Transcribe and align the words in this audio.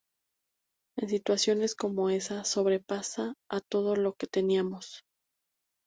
En 0.97 1.09
situaciones 1.09 1.75
como 1.75 2.09
esas 2.09 2.47
sobrepasaba 2.47 3.35
a 3.51 3.59
todo 3.61 3.95
lo 3.95 4.13
que 4.13 4.25
teníamos. 4.25 5.03